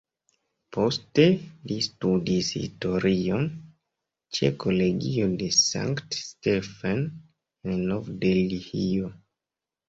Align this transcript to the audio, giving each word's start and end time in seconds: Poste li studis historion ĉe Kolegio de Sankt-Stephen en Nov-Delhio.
Poste 0.75 1.25
li 1.71 1.75
studis 1.87 2.47
historion 2.59 3.45
ĉe 4.37 4.49
Kolegio 4.63 5.27
de 5.43 5.51
Sankt-Stephen 5.59 7.05
en 7.75 7.85
Nov-Delhio. 7.93 9.13